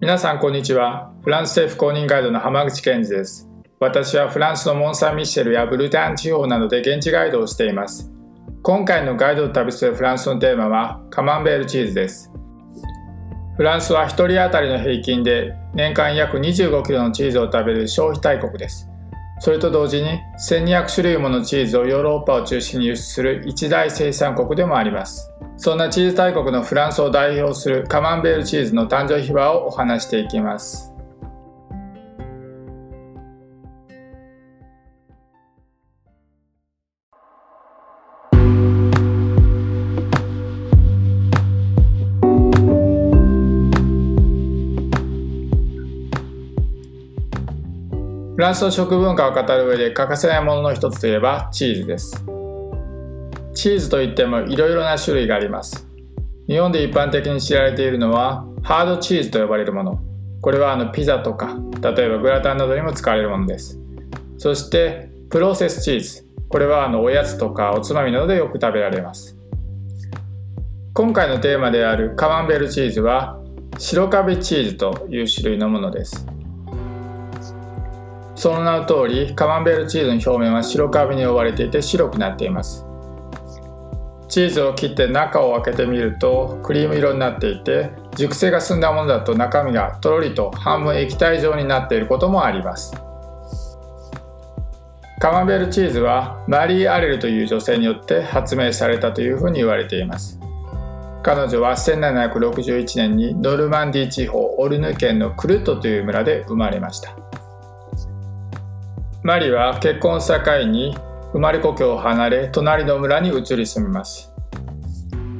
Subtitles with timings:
[0.00, 1.12] 皆さんこんにちは。
[1.24, 3.50] フランス政府公認ガイドの浜口健二です。
[3.80, 8.10] 私はフランスのモン・サン・ミッシェルやブルターン地方などで現地ガイドをしています。
[8.62, 12.32] 今回のガイドを旅するフランスのテーマはカマンベールチーズです。
[13.58, 18.88] フランスは1人当たりの平均で年間約25キロのチーズを食べる消費大国です。
[19.40, 25.30] それと同時に1200種類ものチーズをヨーロッパを中心に輸出する一大生産国でもあります。
[25.62, 30.94] そんなチーズ大国のフランスを代表するカマンベールチーズの誕生秘話をお話していきます。
[48.34, 52.39] フランスの食文化を語る上で欠かせないものの一つといえばチーズです。
[53.60, 55.86] チーズといってもいろいろな種類があります。
[56.48, 60.00] 日本で一般的に知られているのはハードチーズと呼ばれるもの。
[60.40, 63.78] これはあのピザとか、例えばグラタンなどにも使われるものです。
[64.38, 66.26] そしてプロセスチーズ。
[66.48, 69.36] これはあのおやつとかおつまみなどでよく食べられます。
[70.94, 73.38] 今回のテーマであるカマンベールチーズは
[73.78, 76.26] 白カビチーズという種類のものです。
[78.34, 82.89] その名の通りカマンベールチーズの表面は白カビに覆われていて白くなっています
[84.30, 92.94] チーズを切って中を開けてみるとクリーム色になっていて熟成が進んだものだと中身がとろりと半分液体状になっていることもあります。
[95.18, 100.40] カマンベールチーズはマリー・アレルという女性によって発明されたというふうに言われています。
[101.22, 107.14] 彼女は1761年にノルマンディー地方オルヌ県のクルトという村で生まれました。
[109.22, 110.96] マリは結婚した際に
[111.32, 114.32] 生まれ故郷を離れ隣の村に移り住みます。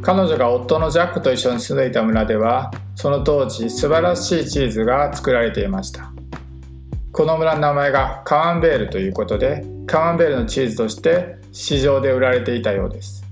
[0.03, 6.13] 彼女が夫のジャックと一緒に住んでいた村ではその当時素晴らしいチーズが作られていました。
[7.13, 13.25] この村の名前がカマンベールということでカマンベールのチーズとして市場で売られていたようです。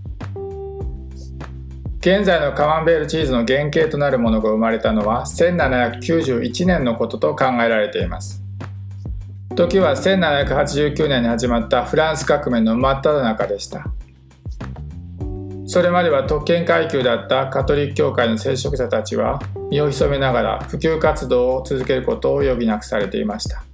[2.01, 8.43] 現在のカマンベールチーズの原型となるものが生まれたのは1791年のことと考えられています。
[9.59, 13.87] 時は1789年に始まったフランス革命の真っ只中でした。
[15.67, 23.65] それまでは特権階級だったカトリック教会の聖職者たちは身を潜めながら普及活動を続けることを余儀なくされていました。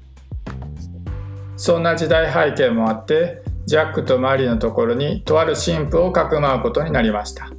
[1.58, 7.50] そんな時代背景もあってジャックとマリーのところにとある神父をかくまうことになりました。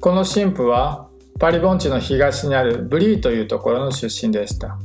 [0.00, 4.78] この神父はパリ盆地の東にあるブリーというところの出身でした。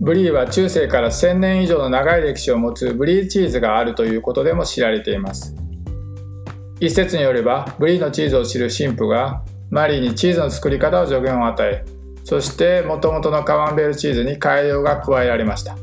[0.00, 5.54] ブリーは中世から1000年以上の長い歴史を持つブリーチーズがあるということでも知られています。
[6.80, 11.84] 一説によればブリーのチーズを知る神父がマリーにチーズの作り方を助言を与え
[12.24, 15.76] そしてもともとのカマンベールチーズに改良が加えられました。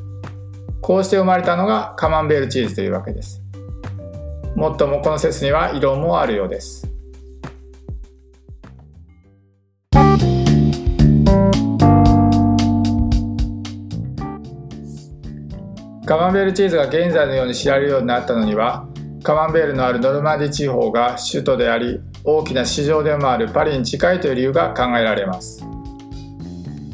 [0.82, 3.42] こうして生まれたのがカマンベールチーズというわけです。
[4.56, 6.91] もっともこの説には異論もあるようです。
[16.12, 18.86] カマンベールチーズが現在のように知られるようになったのには
[19.24, 25.64] カマンベールのあるノルマンディ地方が首都であり大きな市場でもあるパリに近いという理由が考えられます。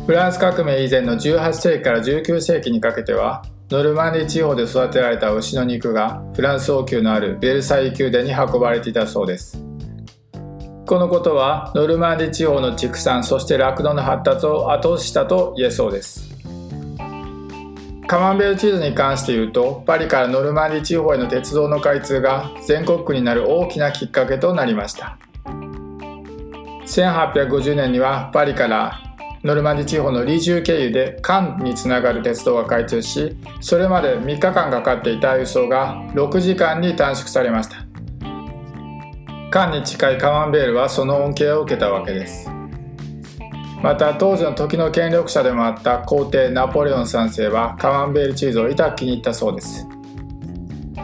[0.05, 3.41] フランス革命以前の18世紀から19世紀にかけては
[3.71, 9.59] ノルマンディ地方で育てられた牛の肉がフランス王宮のあるベルサイユ宮殿に運ばれていたそうです。
[10.85, 16.26] このことはノルマンディ地方の畜産そして酪農の発達を後押ししたと言えそうです。
[18.07, 25.17] カマンベールチーズに関して言うとパリからノルマンディ地方への鉄道の開通が全国区になる大きなきっかけとなりました。
[26.85, 28.97] 1850年にはパリから
[29.43, 37.85] ノルマンディ地方のリジュー経由でカンにつながる鉄道が開通しそれまで3日間かかっていた輸送が6時間に短縮されました。
[39.51, 42.56] カンに近いカマンベールはその恩恵を受けたわけです。
[43.81, 49.87] また当時の時の権力者でもあった皇帝ナポレオン3世はカマンベールチーズを痛く気に入ったそうです。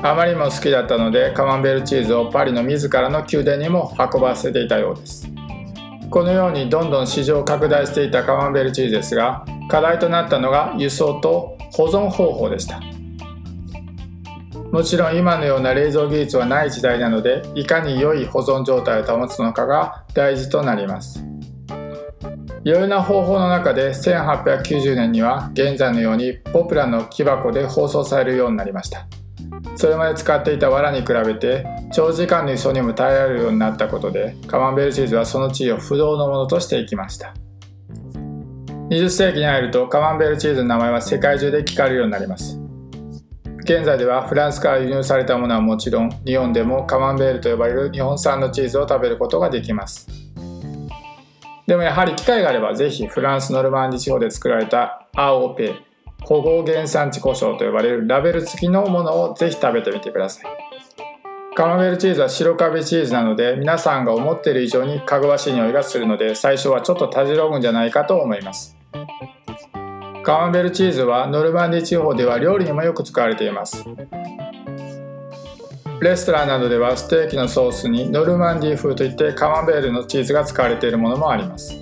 [0.02, 5.30] あまりにも好きだったのでカマンベールチーズをパリの自らの宮殿にも運ばせていたようです。
[6.10, 12.82] このようにどんどん市場を拡大していたカマンベールチーズですが課題となったのが輸送と保存方法でした。
[14.72, 21.33] もちろん今のような冷蔵技術はない時代なのでいかに良い保存状態を保つのかが大事となります。
[22.66, 29.06] いろいろな方法の中で1890年には現在のようにポプラの木箱で包装されるようになりました。
[29.76, 37.34] それまで使っていた藁に比べて長時間の輸送にも耐えられるようになったことでカマンベールチーズはその地位を不動のものとしていきました。
[38.90, 42.60] 20世紀に入るとカマンベールチーズの名前は世界中で聞かれるようになります。
[43.60, 50.08] 現在ではフランスから輸入されたものはもちろん日本でもカマンベールと呼ばれる日本産のチーズを食べることができます。
[51.68, 55.76] でもやはり機会があればぜひフランスノルマンディ地方で作られたアオペ
[56.24, 60.46] 保護原産地胡椒と呼ばれるラベル付きのものをぜひ食べてみてください。
[61.56, 68.76] カマンベルチーズは白カビチーズなので皆さんが思っている以上にかぐわしい匂いがするので最初はちょっとたじろぐんじゃないかと思います。
[70.24, 73.86] カマンベルチーズはノルマンディ地方では料理にもよく使われています。
[76.04, 81.74] レストランなどではステーキのソースにノルマンディー風といってカマンベールのチーズが使われているものもあります。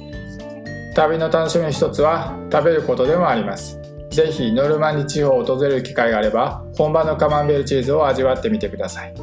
[0.96, 3.80] 旅の楽しみの一つは食べることでもあります。
[4.12, 9.14] ぜひノルマンディ地方を訪れる機会があれば本場のカマンベールチーズを味わってみてください。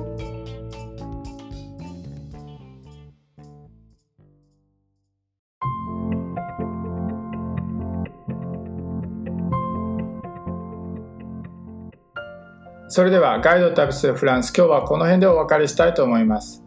[12.89, 14.53] それではガイド旅するフランス。
[14.57, 16.65] 今日はこの辺でお別れしたいと思います。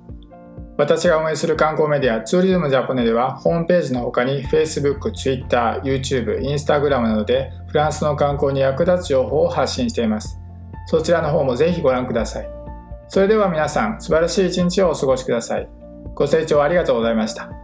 [0.77, 10.39] 私が運営する観光メディアツーリズムジャポネではホームページの他に Facebook、Twitter、YouTube、Instagram などでフランスの観光に役立つ情報を発信しています。
[10.88, 12.50] そちらの方もぜひご覧ください。
[13.07, 15.69] それでは皆さん素晴らしい一日をお過ごしください。
[16.15, 17.60] ご清聴ありがとうございました。